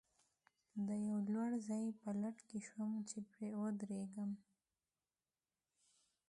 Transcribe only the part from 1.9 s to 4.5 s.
په لټه کې شوم، چې پرې ودرېږم.